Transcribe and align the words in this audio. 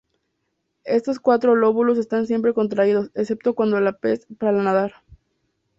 Estos 0.85 1.19
cuatro 1.19 1.55
lóbulos 1.55 1.99
están 1.99 2.25
siempre 2.25 2.55
contraídos, 2.55 3.11
excepto 3.13 3.53
cuando 3.53 3.77
el 3.77 3.95
pez 3.97 4.25
para 4.39 4.57
de 4.57 4.63
nadar. 4.63 4.93